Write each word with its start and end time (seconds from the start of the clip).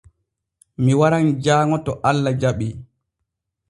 Mi 0.83 0.91
waran 0.99 1.27
jaaŋo 1.43 1.77
to 1.85 1.91
Allah 2.09 2.35
jaɓii. 2.41 2.73